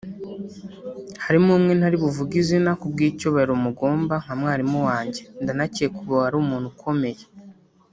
[1.23, 6.67] Harimo umwe ntari buvuge izina ku bw’icyubahiro mugomba nka mwarimu wanjye ndanakeka ubu ari umuntu
[6.73, 7.23] ukomeye